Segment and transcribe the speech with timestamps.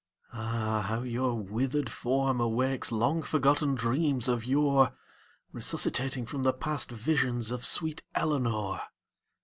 [0.33, 4.93] Ah, how your withered form awakes Long forgotten dreams of yore
[5.51, 8.81] Resuscitating from the past Visions of sweet Eleanor!